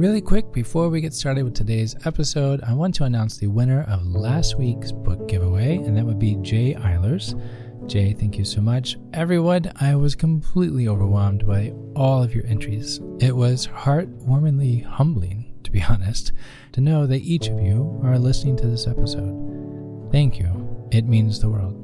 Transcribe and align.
Really 0.00 0.22
quick, 0.22 0.50
before 0.50 0.88
we 0.88 1.02
get 1.02 1.12
started 1.12 1.42
with 1.42 1.52
today's 1.52 1.94
episode, 2.06 2.62
I 2.62 2.72
want 2.72 2.94
to 2.94 3.04
announce 3.04 3.36
the 3.36 3.48
winner 3.48 3.82
of 3.82 4.06
last 4.06 4.56
week's 4.56 4.92
book 4.92 5.28
giveaway, 5.28 5.76
and 5.76 5.94
that 5.94 6.06
would 6.06 6.18
be 6.18 6.36
Jay 6.36 6.72
Eilers. 6.72 7.38
Jay, 7.86 8.14
thank 8.14 8.38
you 8.38 8.46
so 8.46 8.62
much. 8.62 8.96
Everyone, 9.12 9.70
I 9.78 9.94
was 9.96 10.14
completely 10.14 10.88
overwhelmed 10.88 11.46
by 11.46 11.74
all 11.94 12.22
of 12.22 12.34
your 12.34 12.46
entries. 12.46 12.98
It 13.18 13.36
was 13.36 13.66
heartwarmingly 13.66 14.86
humbling, 14.86 15.52
to 15.64 15.70
be 15.70 15.82
honest, 15.88 16.32
to 16.72 16.80
know 16.80 17.06
that 17.06 17.20
each 17.20 17.48
of 17.48 17.60
you 17.60 18.00
are 18.02 18.18
listening 18.18 18.56
to 18.56 18.66
this 18.66 18.86
episode. 18.86 20.08
Thank 20.10 20.38
you. 20.38 20.88
It 20.90 21.04
means 21.04 21.40
the 21.40 21.50
world. 21.50 21.74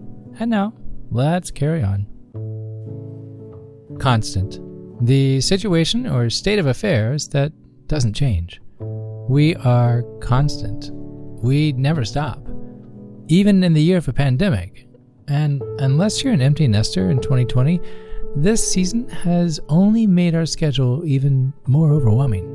And 0.41 0.51
now, 0.51 0.73
let's 1.11 1.51
carry 1.51 1.83
on. 1.83 2.07
Constant. 4.01 4.59
The 5.07 5.43
situation 5.43 6.07
or 6.07 6.31
state 6.31 6.59
of 6.59 6.67
affairs 6.67 7.29
that 7.29 7.53
doesn't 7.89 8.15
change. 8.15 8.61
We 9.29 9.57
are 9.57 10.03
constant. 10.21 10.91
We 10.93 11.73
never 11.73 12.05
stop. 12.05 12.47
Even 13.29 13.65
in 13.65 13.73
the 13.73 13.83
year 13.83 13.99
of 13.99 14.09
a 14.09 14.13
pandemic. 14.13 14.87
And 15.29 15.63
unless 15.79 16.23
you're 16.23 16.33
an 16.33 16.41
empty 16.41 16.69
nester 16.69 17.11
in 17.11 17.21
2020, 17.21 17.81
this 18.37 18.71
season 18.71 19.09
has 19.09 19.59
only 19.69 20.07
made 20.07 20.35
our 20.35 20.47
schedule 20.47 21.05
even 21.05 21.53
more 21.67 21.91
overwhelming. 21.91 22.53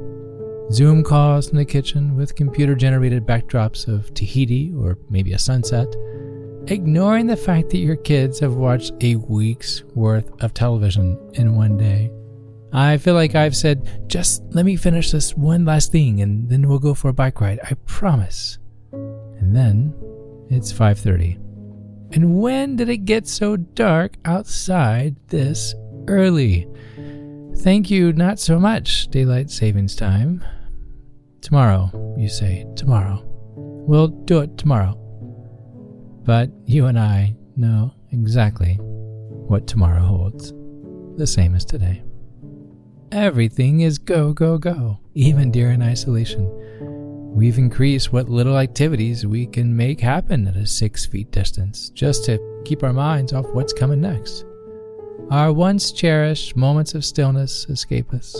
Zoom 0.71 1.03
calls 1.03 1.49
in 1.49 1.57
the 1.57 1.65
kitchen 1.65 2.15
with 2.15 2.35
computer 2.35 2.75
generated 2.75 3.25
backdrops 3.25 3.87
of 3.87 4.13
Tahiti 4.13 4.71
or 4.73 4.97
maybe 5.09 5.33
a 5.33 5.39
sunset, 5.39 5.87
ignoring 6.67 7.27
the 7.27 7.35
fact 7.35 7.71
that 7.71 7.79
your 7.79 7.97
kids 7.97 8.39
have 8.39 8.53
watched 8.53 8.93
a 9.01 9.15
week's 9.15 9.83
worth 9.95 10.31
of 10.41 10.53
television 10.53 11.19
in 11.33 11.55
one 11.55 11.77
day. 11.77 12.09
I 12.73 12.97
feel 12.97 13.15
like 13.15 13.35
I've 13.35 13.55
said, 13.55 14.07
just 14.07 14.43
let 14.51 14.65
me 14.65 14.75
finish 14.75 15.11
this 15.11 15.35
one 15.35 15.65
last 15.65 15.91
thing 15.91 16.21
and 16.21 16.49
then 16.49 16.67
we'll 16.67 16.79
go 16.79 16.93
for 16.93 17.09
a 17.09 17.13
bike 17.13 17.41
ride. 17.41 17.59
I 17.63 17.73
promise. 17.85 18.59
And 18.91 19.55
then 19.55 19.93
it's 20.49 20.71
5:30. 20.71 21.37
And 22.13 22.39
when 22.41 22.75
did 22.75 22.89
it 22.89 23.05
get 23.05 23.27
so 23.27 23.55
dark 23.55 24.15
outside 24.25 25.15
this 25.27 25.73
early? 26.07 26.67
Thank 27.59 27.89
you 27.89 28.13
not 28.13 28.39
so 28.39 28.59
much, 28.59 29.07
daylight 29.07 29.49
savings 29.49 29.95
time. 29.95 30.43
Tomorrow, 31.41 32.15
you 32.17 32.29
say, 32.29 32.65
tomorrow. 32.75 33.23
We'll 33.55 34.07
do 34.07 34.39
it 34.39 34.57
tomorrow. 34.57 34.97
But 36.23 36.49
you 36.65 36.85
and 36.85 36.99
I 36.99 37.35
know 37.55 37.93
exactly 38.11 38.75
what 38.75 39.67
tomorrow 39.67 40.01
holds, 40.01 40.53
the 41.17 41.27
same 41.27 41.55
as 41.55 41.65
today. 41.65 42.03
Everything 43.11 43.81
is 43.81 43.97
go, 43.97 44.31
go, 44.31 44.57
go, 44.57 44.97
even 45.15 45.51
during 45.51 45.81
isolation. 45.81 46.49
We've 47.35 47.57
increased 47.57 48.13
what 48.13 48.29
little 48.29 48.57
activities 48.57 49.25
we 49.25 49.47
can 49.47 49.75
make 49.75 49.99
happen 49.99 50.47
at 50.47 50.55
a 50.55 50.65
six 50.65 51.05
feet 51.05 51.29
distance 51.29 51.89
just 51.89 52.23
to 52.25 52.39
keep 52.63 52.83
our 52.83 52.93
minds 52.93 53.33
off 53.33 53.47
what's 53.51 53.73
coming 53.73 53.99
next. 53.99 54.45
Our 55.29 55.51
once 55.51 55.91
cherished 55.91 56.55
moments 56.55 56.93
of 56.93 57.03
stillness 57.03 57.65
escape 57.67 58.13
us, 58.13 58.33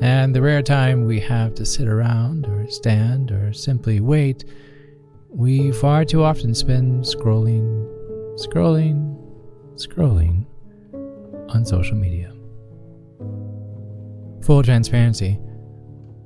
and 0.00 0.34
the 0.34 0.40
rare 0.40 0.62
time 0.62 1.04
we 1.04 1.20
have 1.20 1.54
to 1.56 1.66
sit 1.66 1.86
around 1.86 2.46
or 2.46 2.66
stand 2.70 3.30
or 3.30 3.52
simply 3.52 4.00
wait, 4.00 4.46
we 5.28 5.70
far 5.70 6.06
too 6.06 6.22
often 6.22 6.54
spend 6.54 7.04
scrolling, 7.04 7.86
scrolling, 8.38 9.18
scrolling 9.76 10.46
on 11.54 11.66
social 11.66 11.96
media. 11.96 12.32
Full 14.48 14.62
transparency, 14.62 15.38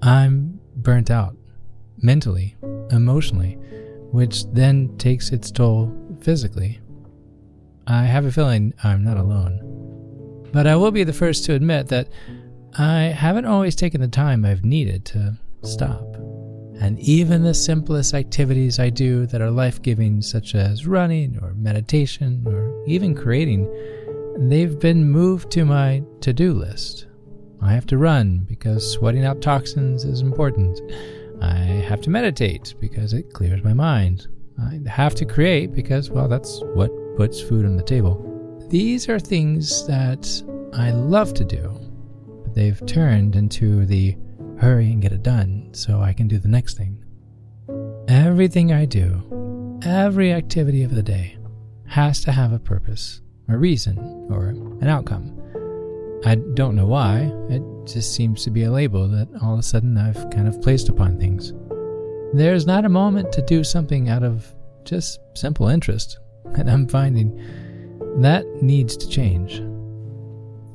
I'm 0.00 0.60
burnt 0.76 1.10
out 1.10 1.36
mentally, 1.98 2.54
emotionally, 2.92 3.54
which 4.12 4.44
then 4.52 4.96
takes 4.96 5.32
its 5.32 5.50
toll 5.50 5.92
physically. 6.20 6.80
I 7.88 8.04
have 8.04 8.24
a 8.24 8.30
feeling 8.30 8.74
I'm 8.84 9.02
not 9.02 9.16
alone. 9.16 10.48
But 10.52 10.68
I 10.68 10.76
will 10.76 10.92
be 10.92 11.02
the 11.02 11.12
first 11.12 11.44
to 11.46 11.54
admit 11.54 11.88
that 11.88 12.10
I 12.78 13.06
haven't 13.06 13.46
always 13.46 13.74
taken 13.74 14.00
the 14.00 14.06
time 14.06 14.44
I've 14.44 14.64
needed 14.64 15.04
to 15.06 15.36
stop. 15.64 16.14
And 16.80 17.00
even 17.00 17.42
the 17.42 17.54
simplest 17.54 18.14
activities 18.14 18.78
I 18.78 18.90
do 18.90 19.26
that 19.26 19.40
are 19.40 19.50
life 19.50 19.82
giving, 19.82 20.22
such 20.22 20.54
as 20.54 20.86
running 20.86 21.40
or 21.42 21.54
meditation 21.54 22.44
or 22.46 22.84
even 22.86 23.16
creating, 23.16 23.68
they've 24.48 24.78
been 24.78 25.10
moved 25.10 25.50
to 25.50 25.64
my 25.64 26.04
to 26.20 26.32
do 26.32 26.52
list. 26.52 27.06
I 27.62 27.72
have 27.72 27.86
to 27.86 27.98
run 27.98 28.38
because 28.48 28.92
sweating 28.92 29.24
out 29.24 29.40
toxins 29.40 30.04
is 30.04 30.20
important. 30.20 30.80
I 31.40 31.54
have 31.54 32.00
to 32.02 32.10
meditate 32.10 32.74
because 32.80 33.12
it 33.12 33.32
clears 33.32 33.62
my 33.62 33.72
mind. 33.72 34.26
I 34.60 34.80
have 34.88 35.14
to 35.16 35.24
create 35.24 35.72
because, 35.72 36.10
well, 36.10 36.28
that's 36.28 36.60
what 36.74 36.90
puts 37.16 37.40
food 37.40 37.64
on 37.64 37.76
the 37.76 37.82
table. 37.82 38.28
These 38.68 39.08
are 39.08 39.20
things 39.20 39.86
that 39.86 40.42
I 40.74 40.90
love 40.90 41.34
to 41.34 41.44
do, 41.44 41.78
but 42.42 42.54
they've 42.54 42.84
turned 42.86 43.36
into 43.36 43.86
the 43.86 44.16
hurry 44.58 44.92
and 44.92 45.02
get 45.02 45.12
it 45.12 45.22
done 45.22 45.70
so 45.72 46.00
I 46.00 46.12
can 46.12 46.28
do 46.28 46.38
the 46.38 46.48
next 46.48 46.76
thing. 46.76 47.04
Everything 48.08 48.72
I 48.72 48.84
do, 48.84 49.78
every 49.84 50.32
activity 50.32 50.82
of 50.82 50.94
the 50.94 51.02
day, 51.02 51.38
has 51.86 52.22
to 52.24 52.32
have 52.32 52.52
a 52.52 52.58
purpose, 52.58 53.20
a 53.48 53.56
reason, 53.56 53.98
or 54.30 54.46
an 54.46 54.88
outcome. 54.88 55.41
I 56.24 56.36
don't 56.36 56.76
know 56.76 56.86
why, 56.86 57.32
it 57.48 57.62
just 57.84 58.14
seems 58.14 58.44
to 58.44 58.50
be 58.50 58.62
a 58.62 58.70
label 58.70 59.08
that 59.08 59.28
all 59.42 59.54
of 59.54 59.58
a 59.58 59.62
sudden 59.62 59.98
I've 59.98 60.30
kind 60.30 60.46
of 60.46 60.62
placed 60.62 60.88
upon 60.88 61.18
things. 61.18 61.52
There's 62.32 62.66
not 62.66 62.84
a 62.84 62.88
moment 62.88 63.32
to 63.32 63.42
do 63.42 63.64
something 63.64 64.08
out 64.08 64.22
of 64.22 64.54
just 64.84 65.20
simple 65.34 65.68
interest, 65.68 66.18
and 66.56 66.70
I'm 66.70 66.86
finding 66.86 67.36
that 68.20 68.46
needs 68.62 68.96
to 68.98 69.08
change. 69.08 69.62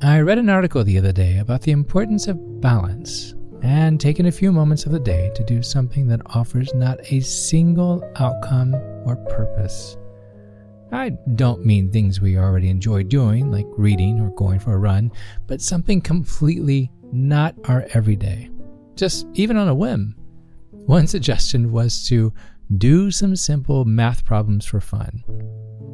I 0.02 0.20
read 0.20 0.38
an 0.38 0.50
article 0.50 0.84
the 0.84 0.98
other 0.98 1.14
day 1.14 1.38
about 1.38 1.62
the 1.62 1.72
importance 1.72 2.28
of 2.28 2.62
balance 2.62 3.34
and 3.64 4.00
taking 4.00 4.28
a 4.28 4.32
few 4.32 4.52
moments 4.52 4.86
of 4.86 4.92
the 4.92 5.00
day 5.00 5.32
to 5.34 5.44
do 5.44 5.64
something 5.64 6.08
that 6.08 6.22
offers 6.28 6.74
not 6.74 7.00
a 7.12 7.22
single 7.22 8.04
outcome 8.18 8.76
or 9.06 9.16
purpose. 9.30 9.98
I 10.92 11.10
don't 11.36 11.66
mean 11.66 11.92
things 11.92 12.22
we 12.22 12.38
already 12.38 12.70
enjoy 12.70 13.04
doing, 13.04 13.52
like 13.52 13.66
reading 13.78 14.20
or 14.20 14.30
going 14.32 14.60
for 14.60 14.74
a 14.74 14.78
run, 14.78 15.12
but 15.46 15.62
something 15.62 16.02
completely 16.02 16.92
not 17.12 17.56
our 17.66 17.86
everyday, 17.94 18.50
just 18.96 19.28
even 19.34 19.58
on 19.58 19.68
a 19.68 19.76
whim. 19.76 20.16
One 20.72 21.08
suggestion 21.08 21.72
was 21.72 22.08
to 22.08 22.34
do 22.78 23.12
some 23.12 23.36
simple 23.36 23.86
math 23.86 24.26
problems 24.26 24.66
for 24.66 24.80
fun. 24.80 25.24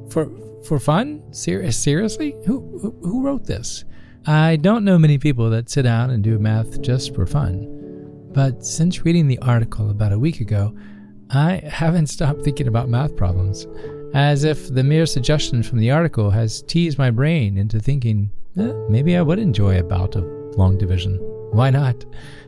For 0.09 0.30
for 0.66 0.80
fun? 0.80 1.34
Ser- 1.34 1.72
seriously? 1.72 2.36
Who, 2.46 2.80
who 2.80 2.92
who 3.02 3.24
wrote 3.24 3.46
this? 3.46 3.86
I 4.25 4.56
don't 4.56 4.86
know 4.86 4.98
many 4.98 5.18
people 5.18 5.50
that 5.50 5.70
sit 5.70 5.81
down 5.84 6.12
and 6.12 6.24
do 6.24 6.40
math 6.40 6.81
just 6.81 7.14
for 7.14 7.25
fun. 7.25 7.68
But 8.31 8.66
since 8.66 9.04
reading 9.06 9.28
the 9.28 9.40
article 9.40 9.90
about 9.90 10.14
a 10.14 10.20
week 10.20 10.40
ago, 10.40 10.75
I 11.30 11.56
haven't 11.66 12.08
stopped 12.08 12.44
thinking 12.44 12.68
about 12.68 12.90
math 12.90 13.16
problems 13.16 13.68
as 14.13 14.44
if 14.44 14.74
the 14.74 14.84
mere 14.84 15.06
suggestion 15.06 15.63
from 15.63 15.79
the 15.79 15.91
article 15.91 16.29
has 16.29 16.62
teased 16.63 16.97
my 16.97 17.09
brain 17.09 17.57
into 17.57 17.79
thinking, 17.79 18.29
eh, 18.57 18.72
maybe 18.90 19.18
I 19.18 19.22
would 19.22 19.40
enjoy 19.40 19.79
a 19.79 19.84
bout 19.84 20.16
of 20.16 20.24
long 20.56 20.78
division. 20.78 21.18
Why 21.51 21.69
not? 21.69 22.06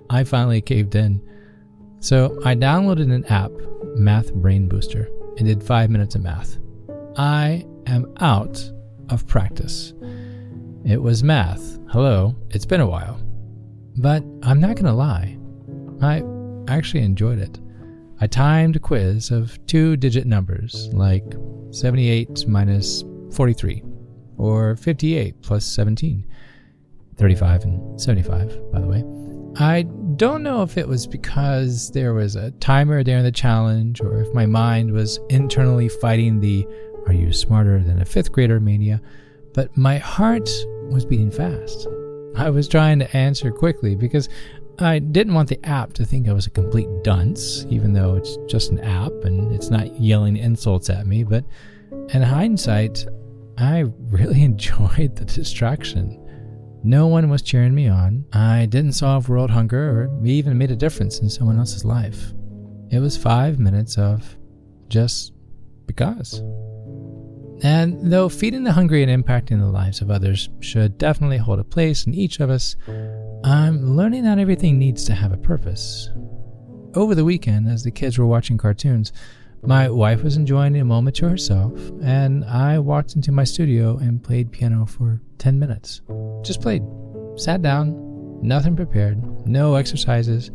I 0.10 0.24
finally 0.24 0.62
caved 0.62 0.96
in. 0.96 1.22
So 2.00 2.40
I 2.46 2.56
downloaded 2.56 3.12
an 3.12 3.26
app, 3.26 3.52
Math 3.96 4.34
Brain 4.34 4.68
Booster, 4.68 5.10
and 5.38 5.48
did 5.48 5.64
five 5.64 5.90
minutes 5.90 6.16
of 6.16 6.22
math. 6.22 6.58
I 7.18 7.66
am 7.88 8.14
out 8.20 8.72
of 9.10 9.28
practice. 9.28 9.94
It 10.86 11.02
was 11.02 11.24
math. 11.24 11.80
Hello, 11.90 12.36
it's 12.52 12.66
been 12.66 12.82
a 12.82 12.88
while. 12.88 13.20
But 13.98 14.24
I'm 14.44 14.60
not 14.60 14.76
going 14.76 14.86
to 14.86 14.94
lie, 14.94 15.38
I 16.02 16.22
actually 16.68 17.04
enjoyed 17.04 17.40
it. 17.40 17.60
I 18.26 18.28
timed 18.28 18.82
quiz 18.82 19.30
of 19.30 19.64
two 19.68 19.96
digit 19.96 20.26
numbers 20.26 20.90
like 20.94 21.36
78 21.70 22.48
minus 22.48 23.04
43, 23.34 23.84
or 24.40 24.76
58 24.78 25.40
plus 25.44 25.64
17. 25.64 26.26
35 27.18 27.64
and 27.66 28.02
75, 28.02 28.72
by 28.72 28.82
the 28.82 28.88
way. 28.88 29.04
I 29.64 29.84
don't 30.16 30.42
know 30.42 30.64
if 30.64 30.76
it 30.76 30.88
was 30.88 31.06
because 31.06 31.92
there 31.92 32.16
was 32.16 32.36
a 32.36 32.50
timer 32.54 33.04
during 33.04 33.24
the 33.24 33.32
challenge 33.32 34.02
or 34.02 34.22
if 34.22 34.34
my 34.34 34.48
mind 34.48 34.92
was 34.92 35.20
internally 35.30 35.88
fighting 35.88 36.40
the 36.40 36.68
are 37.06 37.14
you 37.14 37.32
smarter 37.32 37.84
than 37.84 38.02
a 38.02 38.06
fifth 38.06 38.32
grader 38.32 38.60
mania, 38.60 39.04
but 39.54 39.78
my 39.78 40.00
heart 40.00 40.50
was 40.90 41.06
beating 41.06 41.30
fast. 41.30 41.88
I 42.36 42.50
was 42.50 42.68
trying 42.68 42.98
to 42.98 43.16
answer 43.16 43.52
quickly 43.52 43.94
because 43.94 44.30
I 44.80 45.00
didn't 45.00 45.34
want 45.34 45.50
the 45.50 45.64
app 45.66 45.94
to 45.94 46.06
think 46.06 46.28
I 46.28 46.34
was 46.34 46.48
a 46.48 46.52
complete 46.52 46.90
dunce, 47.04 47.66
even 47.70 47.94
though 47.94 48.16
it's 48.16 48.38
just 48.48 48.72
an 48.72 48.80
app 48.80 49.12
and 49.24 49.54
it's 49.54 49.70
not 49.70 50.00
yelling 50.00 50.36
insults 50.38 50.90
at 50.90 51.08
me. 51.08 51.24
But 51.24 51.46
in 52.10 52.22
hindsight, 52.22 53.06
I 53.58 53.86
really 54.10 54.44
enjoyed 54.44 55.16
the 55.16 55.26
distraction. 55.26 56.22
No 56.84 57.08
one 57.08 57.30
was 57.30 57.42
cheering 57.42 57.74
me 57.74 57.88
on. 57.88 58.26
I 58.34 58.68
didn't 58.68 58.94
solve 58.94 59.30
world 59.30 59.50
hunger 59.50 60.02
or 60.02 60.26
even 60.26 60.58
made 60.58 60.72
a 60.72 60.76
difference 60.76 61.20
in 61.20 61.30
someone 61.30 61.58
else's 61.58 61.86
life. 61.86 62.34
It 62.92 63.00
was 63.00 63.18
five 63.18 63.60
minutes 63.60 63.98
of 63.98 64.38
just 64.90 65.34
because. 65.88 66.44
And 67.64 68.12
though 68.12 68.30
feeding 68.30 68.64
the 68.64 68.74
hungry 68.74 69.02
and 69.02 69.26
impacting 69.26 69.60
the 69.60 69.66
lives 69.66 70.02
of 70.02 70.12
others 70.12 70.50
should 70.60 70.98
definitely 70.98 71.38
hold 71.38 71.60
a 71.60 71.64
place 71.64 72.06
in 72.06 72.14
each 72.14 72.40
of 72.40 72.50
us, 72.50 72.76
I'm 73.46 73.96
learning 73.96 74.24
that 74.24 74.40
everything 74.40 74.80
needs 74.80 75.04
to 75.04 75.14
have 75.14 75.32
a 75.32 75.38
purpose. 75.38 76.10
Over 76.96 77.14
the 77.14 77.24
weekend, 77.24 77.70
as 77.70 77.84
the 77.84 77.92
kids 77.92 78.18
were 78.18 78.26
watching 78.26 78.58
cartoons, 78.58 79.14
my 79.62 79.88
wife 79.88 80.24
was 80.24 80.36
enjoying 80.36 80.76
a 80.78 80.84
moment 80.84 81.18
to 81.18 81.30
herself, 81.30 81.72
and 82.02 82.44
I 82.46 82.80
walked 82.80 83.16
into 83.16 83.32
my 83.32 83.44
studio 83.44 83.98
and 83.98 84.24
played 84.24 84.52
piano 84.52 84.88
for 84.88 85.22
10 85.38 85.60
minutes. 85.60 86.02
Just 86.42 86.60
played. 86.60 86.82
Sat 87.36 87.62
down, 87.62 88.40
nothing 88.42 88.76
prepared, 88.76 89.24
no 89.48 89.76
exercises, 89.76 90.50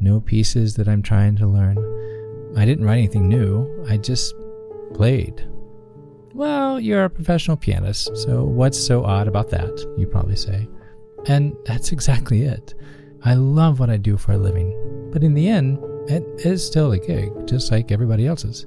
no 0.00 0.18
pieces 0.18 0.74
that 0.76 0.88
I'm 0.88 1.02
trying 1.02 1.36
to 1.36 1.46
learn. 1.46 1.76
I 2.56 2.64
didn't 2.64 2.86
write 2.86 2.96
anything 2.96 3.28
new, 3.28 3.84
I 3.90 3.98
just 3.98 4.34
played. 4.94 5.46
Well, 6.32 6.80
you're 6.80 7.04
a 7.04 7.10
professional 7.10 7.58
pianist, 7.58 8.16
so 8.16 8.42
what's 8.42 8.82
so 8.82 9.04
odd 9.04 9.28
about 9.28 9.50
that, 9.50 9.86
you 9.98 10.06
probably 10.06 10.36
say. 10.36 10.66
And 11.26 11.56
that's 11.64 11.92
exactly 11.92 12.42
it. 12.42 12.74
I 13.24 13.34
love 13.34 13.78
what 13.78 13.90
I 13.90 13.96
do 13.96 14.16
for 14.16 14.32
a 14.32 14.38
living, 14.38 15.10
but 15.12 15.22
in 15.22 15.34
the 15.34 15.48
end, 15.48 15.78
it 16.08 16.24
is 16.44 16.66
still 16.66 16.92
a 16.92 16.98
gig, 16.98 17.30
just 17.46 17.70
like 17.70 17.92
everybody 17.92 18.26
else's. 18.26 18.66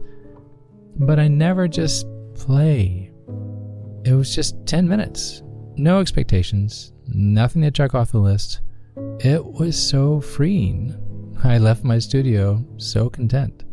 But 0.95 1.19
I 1.19 1.27
never 1.27 1.67
just 1.67 2.07
play. 2.33 3.11
It 4.05 4.13
was 4.13 4.33
just 4.33 4.65
10 4.65 4.87
minutes. 4.87 5.43
No 5.75 5.99
expectations, 5.99 6.93
nothing 7.07 7.61
to 7.63 7.71
check 7.71 7.93
off 7.93 8.13
the 8.13 8.19
list. 8.19 8.61
It 9.19 9.43
was 9.43 9.77
so 9.77 10.21
freeing. 10.21 10.95
I 11.43 11.57
left 11.57 11.83
my 11.83 11.99
studio 11.99 12.65
so 12.77 13.09
content. 13.09 13.65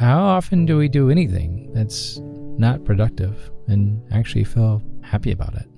How 0.00 0.20
often 0.20 0.66
do 0.66 0.76
we 0.76 0.88
do 0.88 1.10
anything 1.10 1.70
that's 1.72 2.18
not 2.58 2.84
productive 2.84 3.52
and 3.68 4.02
actually 4.12 4.44
feel 4.44 4.82
happy 5.02 5.30
about 5.30 5.54
it? 5.54 5.69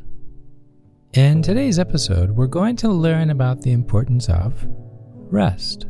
In 1.15 1.43
today's 1.43 1.79
episode, 1.79 2.31
we're 2.31 2.47
going 2.47 2.75
to 2.77 2.89
learn 2.89 3.29
about 3.29 3.61
the 3.61 3.73
importance 3.73 4.31
of 4.31 4.55
rest 5.31 5.85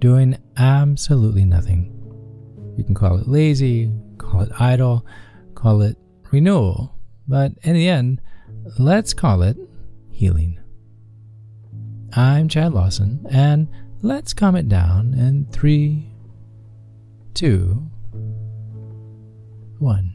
doing 0.00 0.36
absolutely 0.58 1.46
nothing. 1.46 1.90
You 2.76 2.84
can 2.84 2.94
call 2.94 3.16
it 3.18 3.26
lazy, 3.26 3.90
call 4.18 4.42
it 4.42 4.52
idle, 4.60 5.06
call 5.54 5.80
it 5.80 5.96
renewal, 6.30 6.94
but 7.26 7.52
in 7.62 7.72
the 7.72 7.88
end, 7.88 8.20
let's 8.78 9.14
call 9.14 9.40
it 9.40 9.56
healing. 10.10 10.60
I'm 12.14 12.46
Chad 12.50 12.74
Lawson, 12.74 13.26
and 13.30 13.66
let's 14.02 14.34
calm 14.34 14.56
it 14.56 14.68
down 14.68 15.14
in 15.14 15.46
three, 15.52 16.12
two, 17.32 17.90
one. 19.78 20.13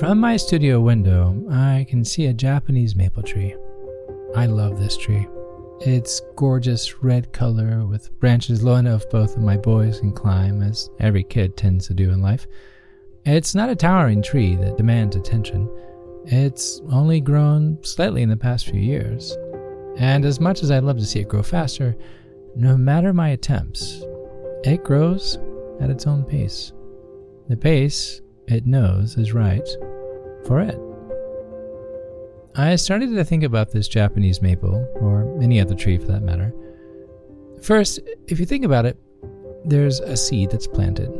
From 0.00 0.18
my 0.18 0.38
studio 0.38 0.80
window, 0.80 1.44
I 1.50 1.84
can 1.86 2.06
see 2.06 2.24
a 2.24 2.32
Japanese 2.32 2.96
maple 2.96 3.22
tree. 3.22 3.54
I 4.34 4.46
love 4.46 4.78
this 4.78 4.96
tree. 4.96 5.28
Its 5.80 6.22
gorgeous 6.36 7.02
red 7.02 7.34
color, 7.34 7.84
with 7.84 8.18
branches 8.18 8.62
low 8.62 8.76
enough 8.76 9.02
both 9.10 9.36
of 9.36 9.42
my 9.42 9.58
boys 9.58 10.00
can 10.00 10.12
climb, 10.12 10.62
as 10.62 10.88
every 11.00 11.22
kid 11.22 11.54
tends 11.54 11.86
to 11.88 11.92
do 11.92 12.12
in 12.12 12.22
life. 12.22 12.46
It's 13.26 13.54
not 13.54 13.68
a 13.68 13.76
towering 13.76 14.22
tree 14.22 14.56
that 14.56 14.78
demands 14.78 15.16
attention. 15.16 15.70
It's 16.24 16.80
only 16.90 17.20
grown 17.20 17.76
slightly 17.84 18.22
in 18.22 18.30
the 18.30 18.38
past 18.38 18.70
few 18.70 18.80
years. 18.80 19.36
And 19.98 20.24
as 20.24 20.40
much 20.40 20.62
as 20.62 20.70
I'd 20.70 20.82
love 20.82 20.96
to 20.96 21.04
see 21.04 21.20
it 21.20 21.28
grow 21.28 21.42
faster, 21.42 21.94
no 22.56 22.74
matter 22.74 23.12
my 23.12 23.28
attempts, 23.28 24.02
it 24.64 24.82
grows 24.82 25.38
at 25.78 25.90
its 25.90 26.06
own 26.06 26.24
pace. 26.24 26.72
The 27.50 27.56
pace 27.58 28.22
it 28.48 28.66
knows 28.66 29.18
is 29.18 29.34
right 29.34 29.68
for 30.46 30.60
it. 30.60 30.78
I 32.56 32.76
started 32.76 33.14
to 33.14 33.24
think 33.24 33.44
about 33.44 33.70
this 33.70 33.88
Japanese 33.88 34.42
maple, 34.42 34.86
or 35.00 35.40
any 35.40 35.60
other 35.60 35.74
tree 35.74 35.98
for 35.98 36.06
that 36.06 36.22
matter. 36.22 36.52
First, 37.62 38.00
if 38.26 38.40
you 38.40 38.46
think 38.46 38.64
about 38.64 38.86
it, 38.86 38.98
there's 39.64 40.00
a 40.00 40.16
seed 40.16 40.50
that's 40.50 40.66
planted, 40.66 41.10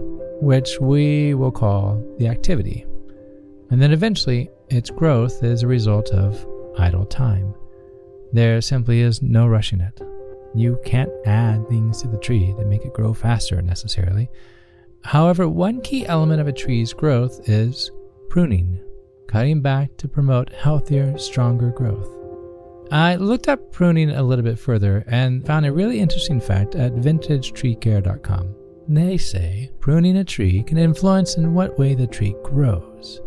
which 0.40 0.80
we 0.80 1.34
will 1.34 1.52
call 1.52 2.02
the 2.18 2.26
activity. 2.26 2.84
And 3.70 3.80
then 3.80 3.92
eventually, 3.92 4.50
its 4.70 4.90
growth 4.90 5.44
is 5.44 5.62
a 5.62 5.68
result 5.68 6.10
of 6.10 6.44
idle 6.78 7.06
time. 7.06 7.54
There 8.32 8.60
simply 8.60 9.00
is 9.00 9.22
no 9.22 9.46
rushing 9.46 9.80
it. 9.80 10.00
You 10.54 10.80
can't 10.84 11.12
add 11.26 11.68
things 11.68 12.02
to 12.02 12.08
the 12.08 12.18
tree 12.18 12.54
to 12.58 12.64
make 12.64 12.84
it 12.84 12.94
grow 12.94 13.14
faster 13.14 13.62
necessarily. 13.62 14.28
However, 15.04 15.48
one 15.48 15.80
key 15.80 16.06
element 16.06 16.40
of 16.40 16.48
a 16.48 16.52
tree's 16.52 16.92
growth 16.92 17.48
is 17.48 17.90
pruning 18.28 18.80
cutting 19.30 19.60
back 19.60 19.96
to 19.96 20.08
promote 20.08 20.52
healthier, 20.52 21.16
stronger 21.16 21.70
growth. 21.70 22.08
I 22.90 23.14
looked 23.14 23.46
up 23.46 23.70
pruning 23.70 24.10
a 24.10 24.24
little 24.24 24.44
bit 24.44 24.58
further 24.58 25.04
and 25.06 25.46
found 25.46 25.64
a 25.64 25.72
really 25.72 26.00
interesting 26.00 26.40
fact 26.40 26.74
at 26.74 26.94
vintagetreecare.com. 26.94 28.56
They 28.88 29.16
say 29.16 29.70
pruning 29.78 30.16
a 30.16 30.24
tree 30.24 30.64
can 30.64 30.78
influence 30.78 31.36
in 31.36 31.54
what 31.54 31.78
way 31.78 31.94
the 31.94 32.08
tree 32.08 32.34
grows. 32.42 33.20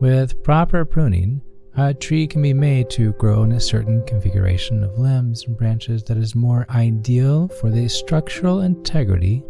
With 0.00 0.42
proper 0.42 0.84
pruning, 0.84 1.42
a 1.76 1.94
tree 1.94 2.26
can 2.26 2.42
be 2.42 2.52
made 2.52 2.90
to 2.90 3.12
grow 3.12 3.44
in 3.44 3.52
a 3.52 3.60
certain 3.60 4.04
configuration 4.06 4.82
of 4.82 4.98
limbs 4.98 5.44
and 5.46 5.56
branches 5.56 6.02
that 6.04 6.16
is 6.16 6.34
more 6.34 6.66
ideal 6.70 7.46
for 7.46 7.70
the 7.70 7.86
structural 7.88 8.62
integrity 8.62 9.44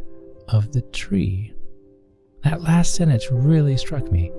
of 0.48 0.70
the 0.72 0.82
tree. 0.82 1.54
That 2.44 2.60
last 2.60 2.94
sentence 2.94 3.30
really 3.30 3.78
struck 3.78 4.12
me 4.12 4.30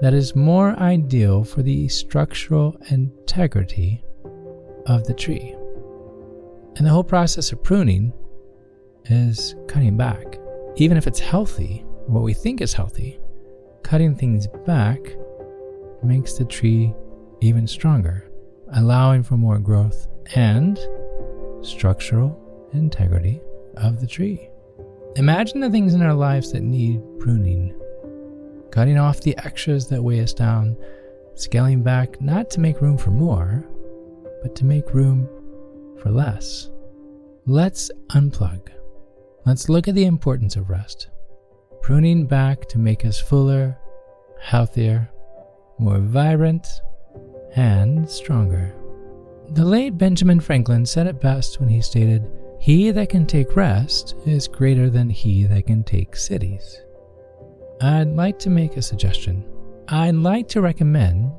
that 0.00 0.14
is 0.14 0.36
more 0.36 0.78
ideal 0.78 1.44
for 1.44 1.62
the 1.62 1.88
structural 1.88 2.76
integrity 2.90 4.02
of 4.86 5.04
the 5.04 5.14
tree. 5.14 5.54
And 6.76 6.86
the 6.86 6.90
whole 6.90 7.04
process 7.04 7.50
of 7.50 7.62
pruning 7.62 8.12
is 9.06 9.56
cutting 9.66 9.96
back. 9.96 10.38
Even 10.76 10.96
if 10.96 11.06
it's 11.06 11.18
healthy, 11.18 11.84
what 12.06 12.22
we 12.22 12.32
think 12.32 12.60
is 12.60 12.72
healthy, 12.72 13.18
cutting 13.82 14.14
things 14.14 14.46
back 14.66 15.00
makes 16.02 16.34
the 16.34 16.44
tree 16.44 16.94
even 17.40 17.66
stronger, 17.66 18.30
allowing 18.74 19.22
for 19.22 19.36
more 19.36 19.58
growth 19.58 20.06
and 20.34 20.78
structural 21.62 22.38
integrity 22.72 23.40
of 23.76 24.00
the 24.00 24.06
tree. 24.06 24.48
Imagine 25.16 25.60
the 25.60 25.70
things 25.70 25.94
in 25.94 26.02
our 26.02 26.14
lives 26.14 26.52
that 26.52 26.62
need 26.62 27.00
pruning 27.18 27.74
cutting 28.70 28.98
off 28.98 29.20
the 29.20 29.36
extras 29.38 29.88
that 29.88 30.02
weigh 30.02 30.20
us 30.20 30.32
down, 30.32 30.76
scaling 31.34 31.82
back 31.82 32.20
not 32.20 32.50
to 32.50 32.60
make 32.60 32.80
room 32.80 32.98
for 32.98 33.10
more, 33.10 33.64
but 34.42 34.54
to 34.56 34.64
make 34.64 34.94
room 34.94 35.28
for 36.00 36.10
less. 36.10 36.70
Let's 37.46 37.90
unplug. 38.10 38.68
Let's 39.46 39.68
look 39.68 39.88
at 39.88 39.94
the 39.94 40.04
importance 40.04 40.56
of 40.56 40.68
rest. 40.68 41.08
Pruning 41.82 42.26
back 42.26 42.68
to 42.68 42.78
make 42.78 43.04
us 43.04 43.20
fuller, 43.20 43.78
healthier, 44.40 45.10
more 45.78 45.98
vibrant, 45.98 46.66
and 47.56 48.08
stronger. 48.08 48.74
The 49.50 49.64
late 49.64 49.96
Benjamin 49.96 50.40
Franklin 50.40 50.84
said 50.84 51.06
it 51.06 51.20
best 51.20 51.58
when 51.58 51.70
he 51.70 51.80
stated, 51.80 52.30
He 52.60 52.90
that 52.90 53.08
can 53.08 53.24
take 53.24 53.56
rest 53.56 54.14
is 54.26 54.46
greater 54.46 54.90
than 54.90 55.08
he 55.08 55.44
that 55.44 55.66
can 55.66 55.82
take 55.84 56.16
cities. 56.16 56.82
I'd 57.80 58.08
like 58.08 58.40
to 58.40 58.50
make 58.50 58.76
a 58.76 58.82
suggestion. 58.82 59.44
I'd 59.86 60.16
like 60.16 60.48
to 60.48 60.60
recommend 60.60 61.30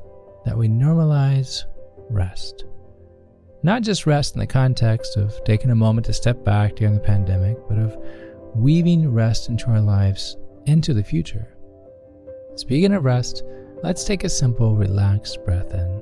that 0.45 0.57
we 0.57 0.69
normalize 0.69 1.65
rest. 2.09 2.63
Not 3.61 3.81
just 3.81 4.05
rest 4.05 4.35
in 4.35 4.39
the 4.39 4.47
context 4.47 5.17
of 5.17 5.43
taking 5.43 5.69
a 5.69 5.75
moment 5.75 6.05
to 6.05 6.13
step 6.13 6.45
back 6.45 6.77
during 6.77 6.93
the 6.93 7.01
pandemic, 7.01 7.57
but 7.67 7.77
of 7.77 7.97
weaving 8.55 9.11
rest 9.11 9.49
into 9.49 9.67
our 9.67 9.81
lives 9.81 10.37
into 10.65 10.93
the 10.93 11.03
future. 11.03 11.57
Speaking 12.55 12.93
of 12.93 13.03
rest, 13.03 13.43
let's 13.83 14.05
take 14.05 14.23
a 14.23 14.29
simple, 14.29 14.77
relaxed 14.77 15.43
breath 15.43 15.73
in. 15.73 16.01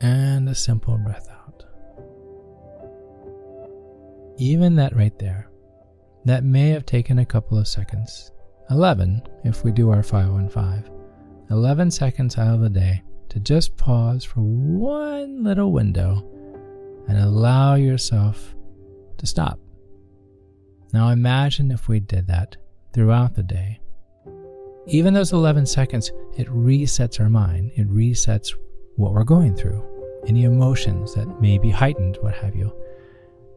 And 0.00 0.48
a 0.48 0.54
simple 0.54 0.96
breath 0.96 1.28
out. 1.30 1.64
Even 4.38 4.76
that 4.76 4.96
right 4.96 5.16
there 5.18 5.50
that 6.24 6.44
may 6.44 6.70
have 6.70 6.86
taken 6.86 7.18
a 7.18 7.26
couple 7.26 7.58
of 7.58 7.68
seconds. 7.68 8.30
11 8.70 9.22
if 9.44 9.62
we 9.64 9.72
do 9.72 9.90
our 9.90 10.02
515. 10.02 10.90
11 11.50 11.90
seconds 11.90 12.38
out 12.38 12.54
of 12.54 12.60
the 12.60 12.70
day 12.70 13.02
to 13.28 13.38
just 13.40 13.76
pause 13.76 14.24
for 14.24 14.40
one 14.40 15.44
little 15.44 15.72
window 15.72 16.26
and 17.08 17.18
allow 17.18 17.74
yourself 17.74 18.54
to 19.18 19.26
stop. 19.26 19.58
Now 20.92 21.10
imagine 21.10 21.70
if 21.70 21.88
we 21.88 22.00
did 22.00 22.26
that 22.28 22.56
throughout 22.92 23.34
the 23.34 23.42
day. 23.42 23.80
even 24.86 25.14
those 25.14 25.32
11 25.32 25.66
seconds, 25.66 26.12
it 26.36 26.46
resets 26.48 27.18
our 27.18 27.30
mind. 27.30 27.72
It 27.74 27.88
resets 27.88 28.54
what 28.96 29.12
we're 29.12 29.24
going 29.24 29.56
through, 29.56 29.82
any 30.26 30.44
emotions 30.44 31.14
that 31.14 31.40
may 31.40 31.58
be 31.58 31.70
heightened, 31.70 32.18
what 32.20 32.34
have 32.34 32.54
you. 32.54 32.70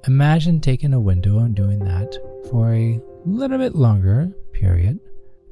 Imagine 0.05 0.61
taking 0.61 0.93
a 0.93 0.99
window 0.99 1.39
and 1.39 1.55
doing 1.55 1.79
that 1.79 2.15
for 2.49 2.73
a 2.73 3.01
little 3.25 3.57
bit 3.57 3.75
longer 3.75 4.31
period. 4.53 4.99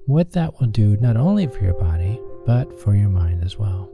What 0.05 0.31
that 0.33 0.59
will 0.59 0.67
do 0.67 0.97
not 0.97 1.17
only 1.17 1.47
for 1.47 1.59
your 1.59 1.73
body, 1.73 2.19
but 2.45 2.79
for 2.79 2.95
your 2.95 3.09
mind 3.09 3.43
as 3.43 3.57
well. 3.57 3.91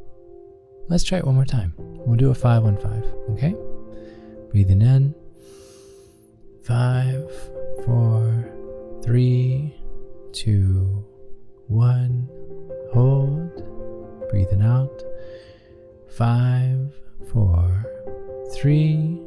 Let's 0.88 1.04
try 1.04 1.20
it 1.20 1.26
one 1.26 1.36
more 1.36 1.46
time. 1.46 1.74
We'll 1.78 2.18
do 2.18 2.32
a 2.32 2.36
515, 2.36 3.36
okay? 3.38 3.56
Breathing 4.52 4.82
in. 4.82 5.16
Five, 6.64 7.32
four, 7.86 8.46
three, 9.02 9.74
two, 10.34 11.06
one. 11.68 12.28
Hold. 12.94 14.30
Breathing 14.30 14.62
out. 14.62 15.02
Five, 16.10 16.94
four, 17.32 17.86
three, 18.54 19.22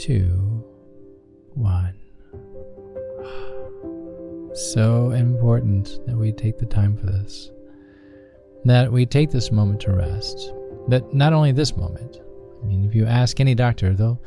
two, 0.00 0.64
one. 1.52 1.94
So 4.54 5.10
important 5.10 6.00
that 6.06 6.16
we 6.16 6.32
take 6.32 6.56
the 6.56 6.64
time 6.64 6.96
for 6.96 7.04
this. 7.04 7.50
That 8.64 8.90
we 8.90 9.04
take 9.04 9.30
this 9.30 9.52
moment 9.52 9.80
to 9.80 9.92
rest. 9.92 10.54
That 10.88 11.12
not 11.12 11.34
only 11.34 11.52
this 11.52 11.76
moment, 11.76 12.18
I 12.62 12.66
mean, 12.66 12.86
if 12.86 12.94
you 12.94 13.04
ask 13.04 13.40
any 13.40 13.54
doctor, 13.54 13.92
they'll 13.92 14.20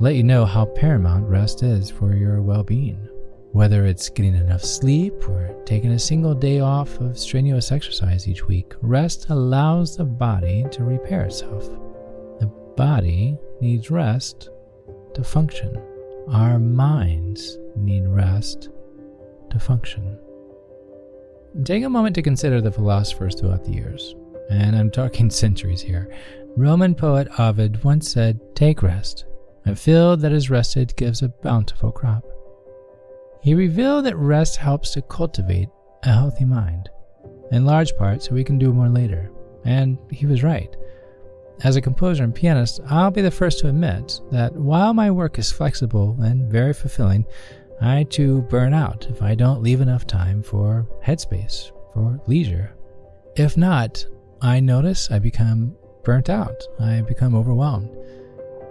let 0.00 0.16
you 0.16 0.24
know 0.24 0.44
how 0.44 0.64
paramount 0.64 1.28
rest 1.28 1.62
is 1.62 1.90
for 1.90 2.12
your 2.16 2.42
well 2.42 2.64
being. 2.64 3.08
Whether 3.52 3.86
it's 3.86 4.08
getting 4.08 4.34
enough 4.34 4.64
sleep 4.64 5.14
or 5.28 5.54
taking 5.64 5.92
a 5.92 5.98
single 5.98 6.34
day 6.34 6.58
off 6.58 6.98
of 6.98 7.16
strenuous 7.16 7.70
exercise 7.70 8.26
each 8.26 8.48
week, 8.48 8.72
rest 8.82 9.26
allows 9.28 9.96
the 9.96 10.04
body 10.04 10.66
to 10.72 10.82
repair 10.82 11.22
itself. 11.22 11.68
The 12.40 12.50
body 12.76 13.38
needs 13.60 13.92
rest 13.92 14.50
to 15.14 15.24
function. 15.24 15.76
Our 16.28 16.58
minds 16.58 17.58
need 17.76 18.06
rest 18.06 18.70
to 19.50 19.58
function. 19.58 20.18
Take 21.64 21.84
a 21.84 21.88
moment 21.88 22.14
to 22.16 22.22
consider 22.22 22.60
the 22.60 22.72
philosophers 22.72 23.34
throughout 23.34 23.64
the 23.64 23.72
years, 23.72 24.14
and 24.50 24.74
I'm 24.76 24.90
talking 24.90 25.30
centuries 25.30 25.80
here. 25.80 26.12
Roman 26.56 26.94
poet 26.94 27.28
Ovid 27.38 27.82
once 27.84 28.10
said, 28.10 28.40
Take 28.54 28.82
rest. 28.82 29.26
A 29.66 29.74
field 29.74 30.20
that 30.20 30.32
is 30.32 30.50
rested 30.50 30.94
gives 30.96 31.22
a 31.22 31.28
bountiful 31.28 31.90
crop. 31.90 32.24
He 33.42 33.54
revealed 33.54 34.04
that 34.04 34.16
rest 34.16 34.56
helps 34.56 34.90
to 34.90 35.02
cultivate 35.02 35.68
a 36.02 36.12
healthy 36.12 36.44
mind, 36.44 36.88
in 37.50 37.64
large 37.64 37.96
part 37.96 38.22
so 38.22 38.34
we 38.34 38.44
can 38.44 38.58
do 38.58 38.72
more 38.72 38.88
later. 38.88 39.30
And 39.64 39.98
he 40.10 40.26
was 40.26 40.42
right. 40.42 40.76
As 41.62 41.76
a 41.76 41.80
composer 41.80 42.24
and 42.24 42.34
pianist, 42.34 42.80
I'll 42.88 43.10
be 43.10 43.22
the 43.22 43.30
first 43.30 43.60
to 43.60 43.68
admit 43.68 44.20
that 44.32 44.54
while 44.54 44.92
my 44.92 45.10
work 45.10 45.38
is 45.38 45.52
flexible 45.52 46.16
and 46.20 46.50
very 46.50 46.74
fulfilling, 46.74 47.24
I 47.80 48.04
too 48.04 48.42
burn 48.42 48.74
out 48.74 49.06
if 49.08 49.22
I 49.22 49.34
don't 49.34 49.62
leave 49.62 49.80
enough 49.80 50.06
time 50.06 50.42
for 50.42 50.86
headspace, 51.04 51.70
for 51.92 52.20
leisure. 52.26 52.74
If 53.36 53.56
not, 53.56 54.04
I 54.42 54.60
notice 54.60 55.10
I 55.10 55.18
become 55.18 55.76
burnt 56.02 56.28
out, 56.28 56.62
I 56.80 57.02
become 57.02 57.34
overwhelmed. 57.34 57.96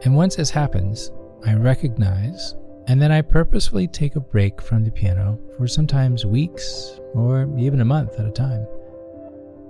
And 0.03 0.15
once 0.15 0.35
this 0.35 0.49
happens, 0.49 1.11
I 1.45 1.55
recognize 1.55 2.55
and 2.87 3.01
then 3.01 3.11
I 3.11 3.21
purposefully 3.21 3.87
take 3.87 4.15
a 4.15 4.19
break 4.19 4.61
from 4.61 4.83
the 4.83 4.91
piano 4.91 5.39
for 5.57 5.67
sometimes 5.67 6.25
weeks 6.25 6.99
or 7.13 7.49
even 7.57 7.79
a 7.79 7.85
month 7.85 8.19
at 8.19 8.25
a 8.25 8.31
time. 8.31 8.67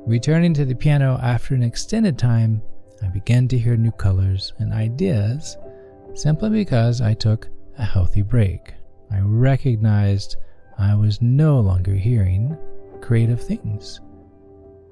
Returning 0.05 0.53
to 0.55 0.65
the 0.65 0.75
piano 0.75 1.19
after 1.21 1.53
an 1.53 1.63
extended 1.63 2.17
time 2.17 2.61
I 3.03 3.09
began 3.09 3.47
to 3.49 3.57
hear 3.57 3.75
new 3.75 3.91
colors 3.91 4.53
and 4.59 4.73
ideas 4.73 5.57
simply 6.13 6.49
because 6.49 7.01
I 7.01 7.13
took 7.13 7.49
a 7.77 7.83
healthy 7.83 8.21
break. 8.21 8.73
I 9.11 9.19
recognized 9.19 10.37
I 10.77 10.95
was 10.95 11.21
no 11.21 11.59
longer 11.59 11.93
hearing 11.93 12.57
creative 13.01 13.41
things. 13.41 13.99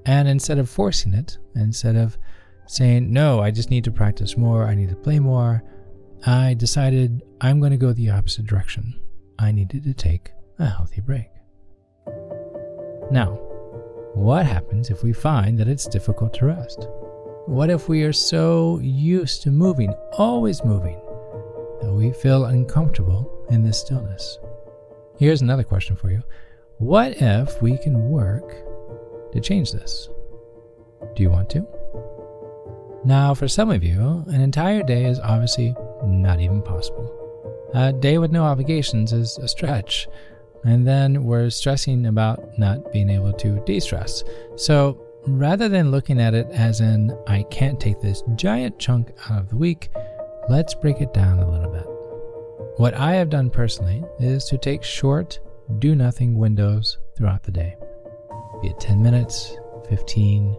And 0.05 0.27
instead 0.27 0.59
of 0.59 0.69
forcing 0.69 1.13
it, 1.13 1.37
instead 1.55 1.95
of 1.95 2.17
saying, 2.67 3.11
no, 3.11 3.39
I 3.39 3.51
just 3.51 3.69
need 3.69 3.83
to 3.85 3.91
practice 3.91 4.37
more, 4.37 4.65
I 4.65 4.75
need 4.75 4.89
to 4.89 4.95
play 4.95 5.19
more, 5.19 5.63
I 6.25 6.53
decided 6.53 7.21
I'm 7.39 7.59
going 7.59 7.71
to 7.71 7.77
go 7.77 7.93
the 7.93 8.09
opposite 8.09 8.45
direction. 8.45 8.99
I 9.39 9.51
needed 9.51 9.83
to 9.83 9.93
take 9.93 10.31
a 10.59 10.65
healthy 10.65 11.01
break. 11.01 11.29
Now, 13.11 13.39
what 14.13 14.45
happens 14.45 14.89
if 14.89 15.03
we 15.03 15.13
find 15.13 15.57
that 15.59 15.67
it's 15.67 15.87
difficult 15.87 16.33
to 16.35 16.45
rest? 16.45 16.87
What 17.48 17.71
if 17.71 17.89
we 17.89 18.03
are 18.03 18.13
so 18.13 18.79
used 18.83 19.41
to 19.43 19.51
moving, 19.51 19.91
always 20.13 20.63
moving, 20.63 21.01
that 21.81 21.91
we 21.91 22.13
feel 22.13 22.45
uncomfortable 22.45 23.48
in 23.50 23.63
this 23.63 23.79
stillness? 23.79 24.38
Here's 25.17 25.41
another 25.41 25.63
question 25.63 25.95
for 25.95 26.12
you 26.12 26.21
What 26.77 27.19
if 27.19 27.60
we 27.60 27.79
can 27.79 28.12
work 28.12 28.53
to 29.33 29.41
change 29.41 29.71
this? 29.71 30.07
Do 31.15 31.24
you 31.24 31.31
want 31.31 31.50
to? 31.50 31.67
Now, 33.03 33.33
for 33.33 33.48
some 33.48 33.71
of 33.71 33.83
you, 33.83 34.24
an 34.27 34.39
entire 34.39 34.83
day 34.83 35.05
is 35.05 35.19
obviously 35.19 35.75
not 36.05 36.39
even 36.39 36.62
possible. 36.62 37.69
A 37.74 37.91
day 37.91 38.19
with 38.19 38.31
no 38.31 38.43
obligations 38.43 39.13
is 39.13 39.39
a 39.39 39.48
stretch, 39.48 40.07
and 40.63 40.88
then 40.88 41.24
we're 41.24 41.50
stressing 41.50 42.05
about 42.05 42.60
not 42.60 42.91
being 42.91 43.10
able 43.10 43.33
to 43.33 43.63
de 43.65 43.79
stress. 43.79 44.24
So, 44.57 45.03
Rather 45.27 45.69
than 45.69 45.91
looking 45.91 46.19
at 46.19 46.33
it 46.33 46.47
as 46.51 46.81
in, 46.81 47.15
I 47.27 47.43
can't 47.43 47.79
take 47.79 48.01
this 48.01 48.23
giant 48.35 48.79
chunk 48.79 49.11
out 49.29 49.39
of 49.39 49.49
the 49.49 49.57
week, 49.57 49.89
let's 50.49 50.73
break 50.73 50.99
it 50.99 51.13
down 51.13 51.37
a 51.37 51.49
little 51.49 51.71
bit. 51.71 51.85
What 52.79 52.95
I 52.95 53.13
have 53.13 53.29
done 53.29 53.51
personally 53.51 54.03
is 54.19 54.45
to 54.45 54.57
take 54.57 54.83
short, 54.83 55.39
do 55.77 55.95
nothing 55.95 56.37
windows 56.37 56.97
throughout 57.15 57.43
the 57.43 57.51
day. 57.51 57.75
Be 58.63 58.69
it 58.69 58.79
10 58.79 59.01
minutes, 59.01 59.55
15, 59.89 60.57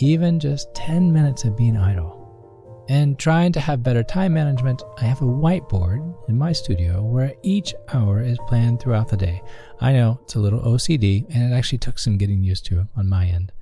even 0.00 0.40
just 0.40 0.74
10 0.74 1.12
minutes 1.12 1.44
of 1.44 1.56
being 1.56 1.76
idle. 1.76 2.84
And 2.88 3.18
trying 3.18 3.52
to 3.52 3.60
have 3.60 3.82
better 3.82 4.02
time 4.02 4.34
management, 4.34 4.82
I 4.98 5.04
have 5.04 5.22
a 5.22 5.24
whiteboard 5.24 6.28
in 6.28 6.36
my 6.36 6.52
studio 6.52 7.02
where 7.02 7.34
each 7.42 7.74
hour 7.92 8.20
is 8.20 8.38
planned 8.48 8.80
throughout 8.80 9.08
the 9.08 9.16
day. 9.16 9.42
I 9.80 9.92
know 9.92 10.20
it's 10.22 10.34
a 10.34 10.40
little 10.40 10.60
OCD, 10.60 11.26
and 11.32 11.52
it 11.52 11.56
actually 11.56 11.78
took 11.78 11.98
some 11.98 12.18
getting 12.18 12.42
used 12.42 12.66
to 12.66 12.88
on 12.96 13.08
my 13.08 13.26
end. 13.26 13.52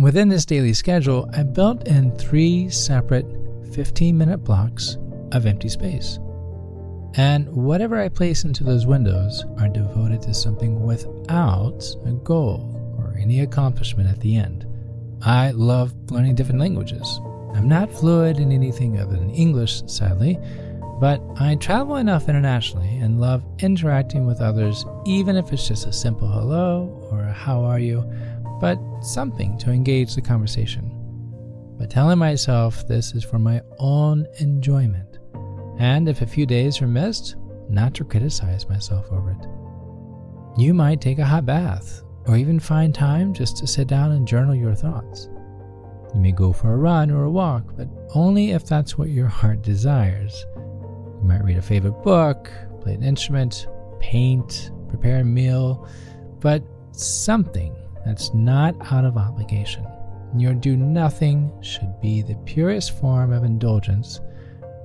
Within 0.00 0.28
this 0.28 0.44
daily 0.44 0.72
schedule, 0.74 1.30
I 1.34 1.44
built 1.44 1.86
in 1.86 2.10
three 2.18 2.68
separate 2.68 3.26
15 3.72 4.18
minute 4.18 4.38
blocks 4.38 4.98
of 5.30 5.46
empty 5.46 5.68
space. 5.68 6.18
And 7.14 7.48
whatever 7.48 8.00
I 8.00 8.08
place 8.08 8.42
into 8.42 8.64
those 8.64 8.86
windows 8.86 9.44
are 9.60 9.68
devoted 9.68 10.20
to 10.22 10.34
something 10.34 10.82
without 10.82 11.84
a 12.04 12.12
goal 12.12 12.96
or 12.98 13.16
any 13.16 13.42
accomplishment 13.42 14.10
at 14.10 14.18
the 14.18 14.34
end. 14.34 14.66
I 15.22 15.52
love 15.52 15.94
learning 16.10 16.34
different 16.34 16.60
languages. 16.60 17.20
I'm 17.54 17.68
not 17.68 17.92
fluent 17.92 18.40
in 18.40 18.50
anything 18.50 18.98
other 18.98 19.14
than 19.14 19.30
English, 19.30 19.84
sadly, 19.86 20.40
but 20.98 21.22
I 21.38 21.54
travel 21.54 21.96
enough 21.96 22.28
internationally 22.28 22.98
and 22.98 23.20
love 23.20 23.44
interacting 23.60 24.26
with 24.26 24.40
others, 24.40 24.84
even 25.06 25.36
if 25.36 25.52
it's 25.52 25.68
just 25.68 25.86
a 25.86 25.92
simple 25.92 26.26
hello 26.26 27.08
or 27.12 27.22
how 27.22 27.64
are 27.64 27.78
you 27.78 28.00
but 28.64 29.04
something 29.04 29.58
to 29.58 29.70
engage 29.70 30.14
the 30.14 30.22
conversation. 30.22 30.90
But 31.76 31.90
telling 31.90 32.16
myself 32.18 32.88
this 32.88 33.14
is 33.14 33.22
for 33.22 33.38
my 33.38 33.60
own 33.78 34.26
enjoyment, 34.40 35.18
and 35.78 36.08
if 36.08 36.22
a 36.22 36.26
few 36.26 36.46
days 36.46 36.80
are 36.80 36.86
missed, 36.86 37.36
not 37.68 37.92
to 37.92 38.06
criticize 38.06 38.66
myself 38.66 39.12
over 39.12 39.32
it. 39.32 40.58
You 40.58 40.72
might 40.72 41.02
take 41.02 41.18
a 41.18 41.26
hot 41.26 41.44
bath, 41.44 42.02
or 42.26 42.38
even 42.38 42.58
find 42.58 42.94
time 42.94 43.34
just 43.34 43.58
to 43.58 43.66
sit 43.66 43.86
down 43.86 44.12
and 44.12 44.26
journal 44.26 44.54
your 44.54 44.74
thoughts. 44.74 45.28
You 46.14 46.20
may 46.22 46.32
go 46.32 46.50
for 46.50 46.72
a 46.72 46.78
run 46.78 47.10
or 47.10 47.24
a 47.24 47.30
walk, 47.30 47.76
but 47.76 47.90
only 48.14 48.52
if 48.52 48.64
that's 48.64 48.96
what 48.96 49.10
your 49.10 49.28
heart 49.28 49.60
desires. 49.60 50.46
You 50.56 51.24
might 51.24 51.44
read 51.44 51.58
a 51.58 51.62
favorite 51.62 52.02
book, 52.02 52.50
play 52.80 52.94
an 52.94 53.02
instrument, 53.02 53.66
paint, 54.00 54.70
prepare 54.88 55.20
a 55.20 55.24
meal, 55.24 55.86
but 56.40 56.62
something 56.92 57.76
that's 58.04 58.32
not 58.34 58.74
out 58.92 59.04
of 59.04 59.16
obligation. 59.16 59.86
Your 60.36 60.54
do 60.54 60.76
nothing 60.76 61.52
should 61.62 62.00
be 62.00 62.22
the 62.22 62.34
purest 62.44 62.98
form 62.98 63.32
of 63.32 63.44
indulgence, 63.44 64.20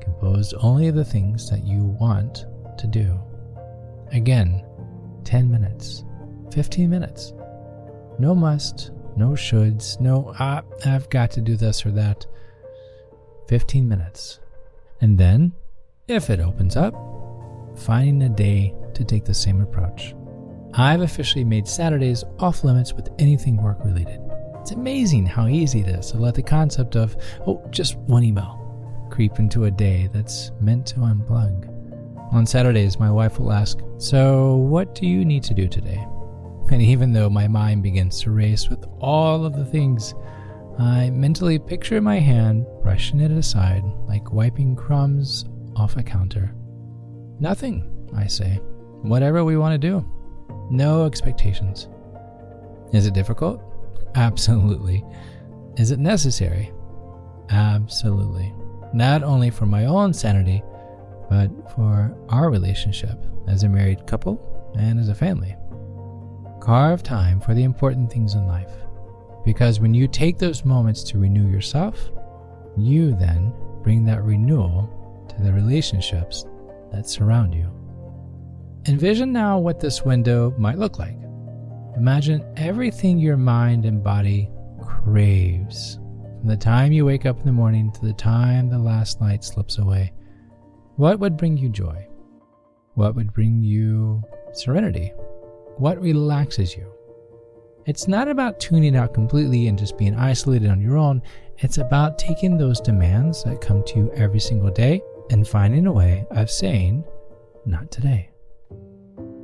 composed 0.01 0.53
only 0.61 0.87
of 0.87 0.95
the 0.95 1.05
things 1.05 1.49
that 1.49 1.63
you 1.63 1.83
want 1.99 2.45
to 2.77 2.87
do. 2.87 3.19
Again, 4.11 4.63
10 5.23 5.49
minutes, 5.49 6.03
15 6.51 6.89
minutes. 6.89 7.33
No 8.19 8.35
must, 8.35 8.91
no 9.15 9.29
shoulds, 9.29 9.99
no, 9.99 10.33
ah, 10.39 10.61
I've 10.85 11.09
got 11.09 11.31
to 11.31 11.41
do 11.41 11.55
this 11.55 11.85
or 11.85 11.91
that. 11.91 12.25
15 13.47 13.87
minutes. 13.87 14.39
And 15.01 15.17
then, 15.17 15.53
if 16.07 16.29
it 16.29 16.39
opens 16.39 16.75
up, 16.75 16.93
finding 17.75 18.21
a 18.23 18.29
day 18.29 18.73
to 18.93 19.03
take 19.03 19.25
the 19.25 19.33
same 19.33 19.61
approach. 19.61 20.13
I've 20.79 21.01
officially 21.01 21.43
made 21.43 21.67
Saturdays 21.67 22.23
off 22.39 22.63
limits 22.63 22.93
with 22.93 23.09
anything 23.19 23.61
work 23.61 23.83
related. 23.83 24.21
It's 24.61 24.71
amazing 24.71 25.25
how 25.25 25.47
easy 25.47 25.81
it 25.81 25.89
is 25.89 26.09
to 26.11 26.17
let 26.17 26.35
the 26.35 26.41
concept 26.41 26.95
of, 26.95 27.17
oh, 27.45 27.61
just 27.69 27.97
one 27.97 28.23
email, 28.23 29.09
creep 29.11 29.39
into 29.39 29.65
a 29.65 29.71
day 29.71 30.07
that's 30.13 30.51
meant 30.61 30.87
to 30.87 31.01
unplug. 31.01 31.67
On 32.31 32.45
Saturdays, 32.45 32.97
my 32.97 33.11
wife 33.11 33.39
will 33.39 33.51
ask, 33.51 33.79
So, 33.97 34.55
what 34.55 34.95
do 34.95 35.05
you 35.05 35.25
need 35.25 35.43
to 35.43 35.53
do 35.53 35.67
today? 35.67 36.05
And 36.71 36.83
even 36.83 37.11
though 37.11 37.31
my 37.31 37.47
mind 37.47 37.81
begins 37.81 38.21
to 38.21 38.31
race 38.31 38.69
with 38.69 38.85
all 38.99 39.43
of 39.43 39.55
the 39.55 39.65
things, 39.65 40.13
I 40.77 41.09
mentally 41.09 41.57
picture 41.57 41.99
my 41.99 42.19
hand 42.19 42.67
brushing 42.83 43.19
it 43.21 43.31
aside 43.31 43.83
like 44.07 44.31
wiping 44.31 44.75
crumbs 44.75 45.45
off 45.75 45.97
a 45.97 46.03
counter. 46.03 46.53
Nothing, 47.39 48.07
I 48.15 48.27
say. 48.27 48.61
Whatever 49.01 49.43
we 49.43 49.57
want 49.57 49.73
to 49.73 49.79
do. 49.79 50.05
No 50.69 51.05
expectations. 51.05 51.87
Is 52.93 53.05
it 53.05 53.13
difficult? 53.13 53.61
Absolutely. 54.15 55.03
Is 55.77 55.91
it 55.91 55.99
necessary? 55.99 56.71
Absolutely. 57.49 58.53
Not 58.93 59.23
only 59.23 59.49
for 59.49 59.65
my 59.65 59.85
own 59.85 60.13
sanity, 60.13 60.63
but 61.29 61.49
for 61.75 62.15
our 62.29 62.49
relationship 62.49 63.23
as 63.47 63.63
a 63.63 63.69
married 63.69 64.05
couple 64.07 64.73
and 64.77 64.99
as 64.99 65.09
a 65.09 65.15
family. 65.15 65.55
Carve 66.59 67.03
time 67.03 67.39
for 67.39 67.53
the 67.53 67.63
important 67.63 68.11
things 68.11 68.33
in 68.33 68.47
life. 68.47 68.71
Because 69.45 69.79
when 69.79 69.93
you 69.93 70.07
take 70.07 70.37
those 70.37 70.65
moments 70.65 71.03
to 71.03 71.19
renew 71.19 71.49
yourself, 71.49 72.11
you 72.77 73.15
then 73.15 73.53
bring 73.83 74.05
that 74.05 74.23
renewal 74.23 75.25
to 75.29 75.43
the 75.43 75.53
relationships 75.53 76.45
that 76.91 77.07
surround 77.07 77.53
you. 77.53 77.71
Envision 78.87 79.33
now 79.33 79.59
what 79.59 79.79
this 79.79 80.03
window 80.03 80.53
might 80.57 80.77
look 80.77 80.99
like. 80.99 81.17
Imagine 81.97 82.45
everything 82.55 83.19
your 83.19 83.35
mind 83.35 83.85
and 83.85 84.01
body 84.01 84.49
craves. 84.81 85.99
From 86.39 86.47
the 86.47 86.55
time 86.55 86.93
you 86.93 87.05
wake 87.05 87.25
up 87.25 87.39
in 87.39 87.45
the 87.45 87.51
morning 87.51 87.91
to 87.91 88.05
the 88.05 88.13
time 88.13 88.69
the 88.69 88.79
last 88.79 89.19
light 89.19 89.43
slips 89.43 89.79
away. 89.79 90.13
What 90.95 91.19
would 91.19 91.35
bring 91.35 91.57
you 91.57 91.69
joy? 91.69 92.07
What 92.93 93.15
would 93.15 93.33
bring 93.33 93.61
you 93.61 94.23
serenity? 94.53 95.11
What 95.77 96.01
relaxes 96.01 96.73
you? 96.73 96.89
It's 97.85 98.07
not 98.07 98.29
about 98.29 98.61
tuning 98.61 98.95
out 98.95 99.13
completely 99.13 99.67
and 99.67 99.77
just 99.77 99.97
being 99.97 100.15
isolated 100.15 100.69
on 100.69 100.79
your 100.79 100.97
own. 100.97 101.21
It's 101.57 101.79
about 101.79 102.17
taking 102.17 102.57
those 102.57 102.79
demands 102.79 103.43
that 103.43 103.61
come 103.61 103.83
to 103.87 103.97
you 103.97 104.11
every 104.13 104.39
single 104.39 104.71
day 104.71 105.01
and 105.31 105.47
finding 105.47 105.85
a 105.85 105.91
way 105.91 106.25
of 106.31 106.49
saying, 106.49 107.03
not 107.65 107.91
today. 107.91 108.29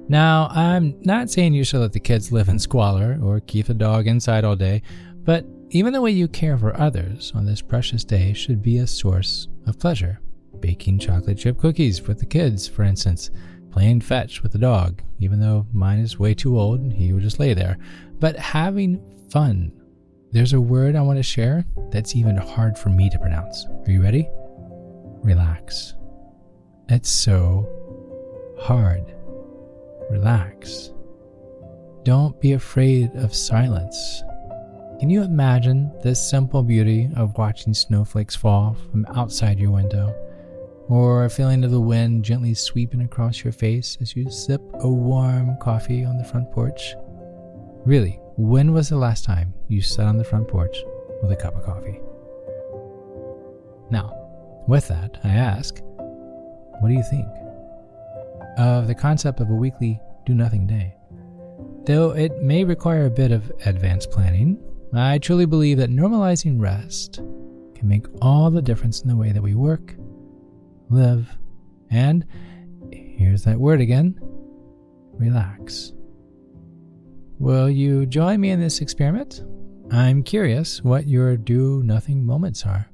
Now, 0.08 0.48
I'm 0.52 1.00
not 1.02 1.32
saying 1.32 1.54
you 1.54 1.64
should 1.64 1.80
let 1.80 1.94
the 1.94 2.00
kids 2.00 2.32
live 2.32 2.50
in 2.50 2.60
squalor 2.60 3.20
or 3.24 3.40
keep 3.40 3.66
the 3.66 3.74
dog 3.74 4.08
inside 4.08 4.44
all 4.44 4.56
day, 4.56 4.84
but 5.24 5.46
even 5.72 5.94
the 5.94 6.02
way 6.02 6.12
you 6.12 6.28
care 6.28 6.58
for 6.58 6.80
others 6.80 7.32
on 7.34 7.46
this 7.46 7.62
precious 7.62 8.04
day 8.04 8.34
should 8.34 8.62
be 8.62 8.78
a 8.78 8.88
source 8.88 9.48
of 9.66 9.80
pleasure. 9.80 10.20
Baking 10.60 11.00
chocolate 11.00 11.40
chip 11.40 11.58
cookies 11.58 12.02
with 12.04 12.20
the 12.20 12.26
kids, 12.26 12.68
for 12.68 12.84
instance, 12.84 13.32
playing 13.72 14.02
fetch 14.02 14.44
with 14.44 14.52
the 14.52 14.60
dog, 14.60 15.02
even 15.20 15.40
though 15.40 15.66
mine 15.74 16.00
is 16.00 16.20
way 16.20 16.34
too 16.36 16.60
old, 16.60 16.80
and 16.82 16.94
he 16.94 17.12
would 17.12 17.24
just 17.24 17.40
lay 17.40 17.54
there. 17.54 17.78
But 18.20 18.38
having 18.38 19.02
fun. 19.32 19.72
There's 20.32 20.54
a 20.54 20.62
word 20.62 20.96
I 20.96 21.02
want 21.02 21.18
to 21.18 21.24
share 21.24 21.66
that's 21.92 22.16
even 22.16 22.38
hard 22.38 22.78
for 22.78 22.90
me 22.90 23.10
to 23.10 23.20
pronounce. 23.20 23.66
Are 23.66 23.92
you 23.92 24.04
ready? 24.04 24.28
Relax. 25.24 25.96
It's 26.90 27.10
so 27.10 27.68
hard. 28.60 29.15
Relax. 30.10 30.92
Don't 32.04 32.40
be 32.40 32.54
afraid 32.54 33.12
of 33.16 33.36
silence. 33.36 34.24
Can 35.00 35.10
you 35.10 35.24
imagine 35.24 35.92
this 36.04 36.30
simple 36.30 36.64
beauty 36.64 37.10
of 37.16 37.38
watching 37.38 37.74
snowflakes 37.74 38.36
fall 38.36 38.78
from 38.92 39.06
outside 39.16 39.60
your 39.60 39.72
window? 39.72 40.16
Or 40.88 41.26
a 41.26 41.30
feeling 41.30 41.64
of 41.64 41.72
the 41.72 41.82
wind 41.82 42.24
gently 42.24 42.54
sweeping 42.54 43.02
across 43.02 43.44
your 43.44 43.54
face 43.54 43.98
as 44.00 44.16
you 44.16 44.30
sip 44.30 44.62
a 44.76 44.88
warm 44.88 45.58
coffee 45.60 46.06
on 46.06 46.18
the 46.18 46.24
front 46.24 46.52
porch? 46.52 46.96
Really, 47.84 48.20
when 48.38 48.74
was 48.74 48.90
the 48.90 48.98
last 48.98 49.26
time 49.26 49.54
you 49.68 49.82
sat 49.82 50.06
on 50.06 50.18
the 50.18 50.24
front 50.24 50.48
porch 50.48 50.78
with 51.24 51.32
a 51.32 51.36
cup 51.36 51.56
of 51.56 51.64
coffee? 51.64 52.00
Now, 53.90 54.14
with 54.68 54.88
that, 54.90 55.20
I 55.24 55.30
ask, 55.30 55.80
what 56.80 56.90
do 56.90 56.94
you 56.94 57.04
think? 57.10 57.28
of 58.58 58.88
the 58.88 58.96
concept 58.96 59.40
of 59.40 59.50
a 59.50 59.54
weekly 59.54 60.00
do 60.26 60.34
nothing 60.34 60.68
day. 60.68 60.96
Though 61.86 62.12
it 62.12 62.42
may 62.42 62.64
require 62.64 63.06
a 63.06 63.12
bit 63.12 63.32
of 63.32 63.52
advanced 63.66 64.12
planning, 64.12 64.58
I 64.94 65.18
truly 65.18 65.46
believe 65.46 65.78
that 65.78 65.90
normalizing 65.90 66.60
rest 66.60 67.16
can 67.76 67.88
make 67.88 68.08
all 68.22 68.50
the 68.50 68.62
difference 68.62 69.02
in 69.02 69.10
the 69.10 69.16
way 69.16 69.32
that 69.32 69.44
we 69.44 69.56
work, 69.56 69.96
live, 70.90 71.38
and 71.90 72.26
here's 72.92 73.44
that 73.44 73.60
word 73.60 73.82
again 73.82 74.20
relax. 75.14 75.94
Will 77.40 77.70
you 77.70 78.06
join 78.06 78.40
me 78.40 78.50
in 78.50 78.60
this 78.60 78.82
experiment? 78.82 79.44
I'm 79.92 80.24
curious 80.24 80.84
what 80.84 81.08
your 81.08 81.38
do 81.38 81.84
nothing 81.84 82.26
moments 82.26 82.66
are. 82.66 82.90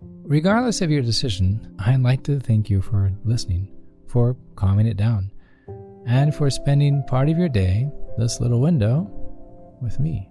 Regardless 0.00 0.80
of 0.80 0.90
your 0.90 1.02
decision, 1.02 1.74
I'd 1.80 2.00
like 2.00 2.22
to 2.24 2.40
thank 2.40 2.70
you 2.70 2.80
for 2.80 3.12
listening 3.24 3.68
for 4.06 4.36
calming 4.54 4.86
it 4.86 4.96
down, 4.96 5.31
and 6.06 6.34
for 6.34 6.50
spending 6.50 7.02
part 7.04 7.28
of 7.28 7.38
your 7.38 7.48
day, 7.48 7.90
this 8.18 8.40
little 8.40 8.60
window, 8.60 9.10
with 9.80 9.98
me. 9.98 10.28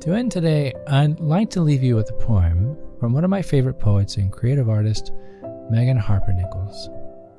To 0.00 0.12
end 0.12 0.32
today, 0.32 0.74
I'd 0.86 1.20
like 1.20 1.50
to 1.50 1.60
leave 1.60 1.82
you 1.82 1.96
with 1.96 2.10
a 2.10 2.14
poem 2.14 2.76
from 3.00 3.12
one 3.12 3.24
of 3.24 3.30
my 3.30 3.42
favorite 3.42 3.78
poets 3.78 4.16
and 4.16 4.30
creative 4.30 4.68
artist, 4.68 5.12
Morgan 5.70 5.96
Harper 5.96 6.32
Nichols. 6.32 6.90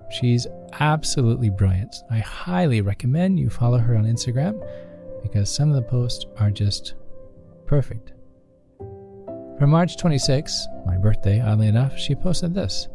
She's 0.09 0.47
absolutely 0.79 1.49
brilliant. 1.49 1.95
I 2.09 2.19
highly 2.19 2.81
recommend 2.81 3.39
you 3.39 3.49
follow 3.49 3.77
her 3.77 3.95
on 3.95 4.05
Instagram 4.05 4.65
because 5.21 5.53
some 5.53 5.69
of 5.69 5.75
the 5.75 5.89
posts 5.89 6.25
are 6.37 6.51
just 6.51 6.95
perfect. 7.65 8.13
For 9.57 9.67
March 9.67 9.97
26, 9.97 10.67
my 10.85 10.97
birthday, 10.97 11.41
oddly 11.41 11.67
enough, 11.67 11.97
she 11.97 12.13
posted 12.13 12.53
this 12.53 12.87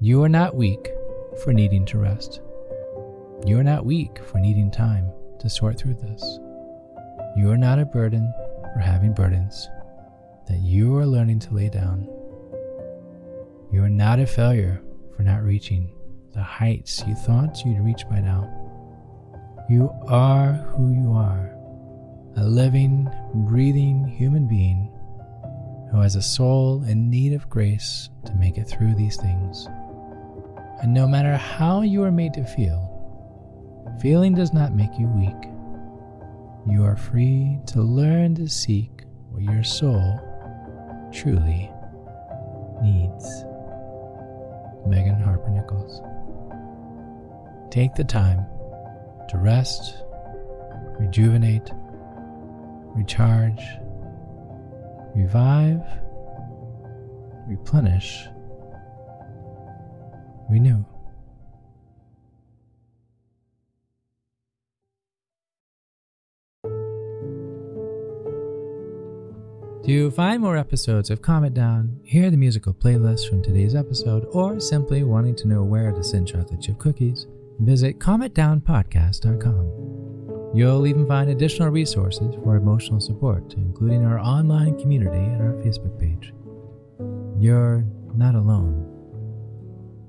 you 0.00 0.22
are 0.22 0.28
not 0.28 0.56
weak 0.56 0.90
for 1.42 1.52
needing 1.52 1.84
to 1.86 1.98
rest. 1.98 2.40
You 3.46 3.58
are 3.58 3.64
not 3.64 3.84
weak 3.84 4.18
for 4.24 4.38
needing 4.38 4.70
time 4.70 5.10
to 5.38 5.48
sort 5.50 5.78
through 5.78 5.94
this. 5.94 6.22
You 7.36 7.50
are 7.50 7.58
not 7.58 7.78
a 7.78 7.84
burden 7.84 8.32
for 8.72 8.78
having 8.78 9.12
burdens 9.12 9.68
that 10.48 10.60
you 10.60 10.96
are 10.96 11.06
learning 11.06 11.40
to 11.40 11.54
lay 11.54 11.68
down. 11.68 12.08
You 13.72 13.82
are 13.82 13.90
not 13.90 14.20
a 14.20 14.26
failure 14.26 14.80
for 15.16 15.22
not 15.22 15.42
reaching 15.42 15.92
the 16.32 16.42
heights 16.42 17.02
you 17.06 17.14
thought 17.14 17.64
you'd 17.64 17.80
reach 17.80 18.08
by 18.08 18.20
now. 18.20 18.50
You 19.68 19.90
are 20.08 20.52
who 20.52 20.92
you 20.92 21.12
are 21.12 21.54
a 22.36 22.44
living, 22.44 23.08
breathing 23.32 24.06
human 24.06 24.48
being 24.48 24.90
who 25.90 26.00
has 26.00 26.16
a 26.16 26.22
soul 26.22 26.82
in 26.84 27.08
need 27.08 27.32
of 27.32 27.48
grace 27.48 28.10
to 28.26 28.34
make 28.34 28.58
it 28.58 28.64
through 28.64 28.94
these 28.96 29.16
things. 29.16 29.68
And 30.82 30.92
no 30.92 31.06
matter 31.06 31.36
how 31.36 31.82
you 31.82 32.02
are 32.02 32.10
made 32.10 32.34
to 32.34 32.44
feel, 32.44 32.90
feeling 34.00 34.34
does 34.34 34.52
not 34.52 34.74
make 34.74 34.98
you 34.98 35.06
weak. 35.08 35.50
You 36.66 36.84
are 36.84 36.96
free 36.96 37.58
to 37.66 37.82
learn 37.82 38.34
to 38.36 38.48
seek 38.48 39.04
what 39.30 39.42
your 39.42 39.64
soul 39.64 40.20
truly 41.12 41.70
needs. 42.82 43.44
Morgan 44.86 45.20
Harper 45.20 45.50
Nichols. 45.50 46.02
Take 47.70 47.94
the 47.94 48.04
time 48.04 48.46
to 49.28 49.38
rest, 49.38 50.02
rejuvenate, 50.98 51.70
recharge, 52.94 53.62
revive, 55.14 55.82
replenish, 57.46 58.28
renew. 60.50 60.84
To 69.84 70.10
find 70.12 70.40
more 70.40 70.56
episodes 70.56 71.10
of 71.10 71.20
Calm 71.20 71.44
It 71.44 71.52
Down, 71.52 72.00
hear 72.04 72.30
the 72.30 72.38
musical 72.38 72.72
playlist 72.72 73.28
from 73.28 73.42
today's 73.42 73.74
episode, 73.74 74.26
or 74.32 74.58
simply 74.58 75.02
wanting 75.02 75.36
to 75.36 75.46
know 75.46 75.62
where 75.62 75.92
to 75.92 76.02
send 76.02 76.26
chocolate 76.26 76.62
chip 76.62 76.78
cookies, 76.78 77.26
visit 77.60 77.98
calmitdownpodcast.com. 77.98 80.52
You'll 80.54 80.86
even 80.86 81.06
find 81.06 81.28
additional 81.28 81.68
resources 81.68 82.34
for 82.42 82.56
emotional 82.56 82.98
support, 82.98 83.52
including 83.58 84.06
our 84.06 84.18
online 84.18 84.80
community 84.80 85.18
and 85.18 85.42
our 85.42 85.52
Facebook 85.62 86.00
page. 86.00 86.32
You're 87.38 87.84
not 88.14 88.34
alone. 88.34 88.93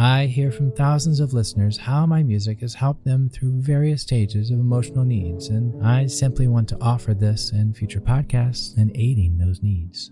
I 0.00 0.24
hear 0.24 0.50
from 0.50 0.72
thousands 0.72 1.20
of 1.20 1.34
listeners 1.34 1.76
how 1.76 2.06
my 2.06 2.22
music 2.22 2.60
has 2.60 2.72
helped 2.72 3.04
them 3.04 3.28
through 3.28 3.60
various 3.60 4.00
stages 4.00 4.50
of 4.50 4.58
emotional 4.58 5.04
needs, 5.04 5.48
and 5.48 5.86
I 5.86 6.06
simply 6.06 6.48
want 6.48 6.70
to 6.70 6.78
offer 6.80 7.12
this 7.12 7.50
and 7.50 7.76
future 7.76 8.00
podcasts 8.00 8.78
in 8.78 8.90
aiding 8.94 9.36
those 9.36 9.62
needs. 9.62 10.10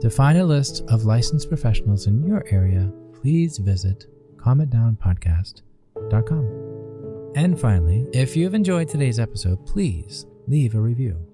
To 0.00 0.08
find 0.08 0.38
a 0.38 0.44
list 0.44 0.84
of 0.86 1.02
licensed 1.02 1.48
professionals 1.48 2.06
in 2.06 2.24
your 2.24 2.44
area, 2.52 2.92
please 3.20 3.58
visit 3.58 4.06
calmitdownpodcast.com. 4.36 7.32
And 7.34 7.58
finally, 7.58 8.06
if 8.12 8.36
you've 8.36 8.54
enjoyed 8.54 8.88
today's 8.88 9.18
episode, 9.18 9.66
please 9.66 10.24
leave 10.46 10.76
a 10.76 10.80
review. 10.80 11.33